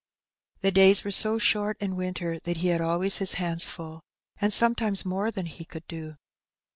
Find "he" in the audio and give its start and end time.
2.57-2.69, 5.45-5.63